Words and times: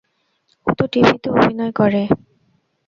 ও 0.67 0.71
তো 0.77 0.83
টিভিতে 0.93 1.27
অভিনয় 1.31 1.71
করে। 1.71 2.01